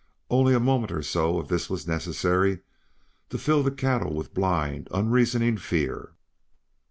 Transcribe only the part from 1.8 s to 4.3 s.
necessary to fill the cattle